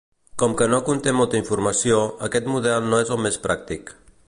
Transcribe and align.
Com 0.43 0.53
que 0.61 0.67
no 0.71 0.79
conté 0.87 1.13
molta 1.17 1.41
informació, 1.41 2.01
aquest 2.29 2.51
model 2.55 2.89
no 2.95 3.05
és 3.05 3.15
el 3.17 3.23
més 3.27 3.41
pràctic. 3.47 3.97